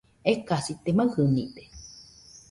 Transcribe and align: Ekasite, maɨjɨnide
Ekasite, 0.31 0.89
maɨjɨnide 0.97 1.63